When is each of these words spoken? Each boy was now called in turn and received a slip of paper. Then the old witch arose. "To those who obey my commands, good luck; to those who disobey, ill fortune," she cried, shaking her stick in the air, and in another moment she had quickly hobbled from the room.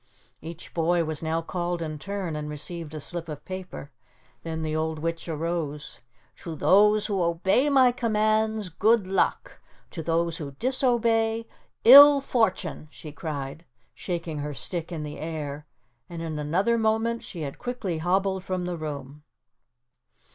Each 0.41 0.73
boy 0.73 1.03
was 1.03 1.21
now 1.21 1.43
called 1.43 1.79
in 1.79 1.99
turn 1.99 2.35
and 2.35 2.49
received 2.49 2.95
a 2.95 2.99
slip 2.99 3.29
of 3.29 3.45
paper. 3.45 3.91
Then 4.41 4.63
the 4.63 4.75
old 4.75 4.97
witch 4.97 5.29
arose. 5.29 5.99
"To 6.37 6.55
those 6.55 7.05
who 7.05 7.21
obey 7.21 7.69
my 7.69 7.91
commands, 7.91 8.69
good 8.69 9.05
luck; 9.05 9.59
to 9.91 10.01
those 10.01 10.37
who 10.37 10.53
disobey, 10.53 11.45
ill 11.85 12.19
fortune," 12.19 12.87
she 12.89 13.11
cried, 13.11 13.63
shaking 13.93 14.39
her 14.39 14.55
stick 14.55 14.91
in 14.91 15.03
the 15.03 15.19
air, 15.19 15.67
and 16.09 16.19
in 16.19 16.39
another 16.39 16.79
moment 16.79 17.21
she 17.23 17.41
had 17.41 17.59
quickly 17.59 17.99
hobbled 17.99 18.43
from 18.43 18.65
the 18.65 18.77
room. 18.77 19.21